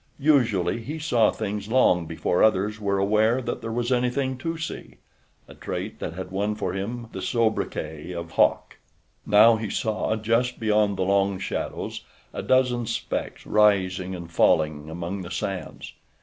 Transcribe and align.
Usually 0.17 0.81
he 0.81 0.97
saw 0.97 1.29
things 1.29 1.67
long 1.67 2.07
before 2.07 2.41
others 2.41 2.79
were 2.81 2.97
aware 2.97 3.39
that 3.39 3.61
there 3.61 3.71
was 3.71 3.91
anything 3.91 4.35
to 4.39 4.57
see—a 4.57 5.53
trait 5.53 5.99
that 5.99 6.13
had 6.13 6.31
won 6.31 6.55
for 6.55 6.73
him 6.73 7.05
the 7.11 7.21
sobriquet 7.21 8.11
of 8.11 8.31
Hawk. 8.31 8.79
Now 9.27 9.57
he 9.57 9.69
saw, 9.69 10.15
just 10.15 10.59
beyond 10.59 10.97
the 10.97 11.03
long 11.03 11.37
shadows, 11.37 12.03
a 12.33 12.41
dozen 12.41 12.87
specks 12.87 13.45
rising 13.45 14.15
and 14.15 14.31
falling 14.31 14.89
among 14.89 15.21
the 15.21 15.29
sands. 15.29 15.93